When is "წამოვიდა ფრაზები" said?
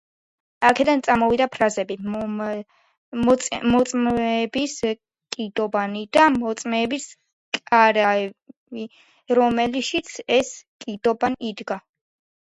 1.07-1.97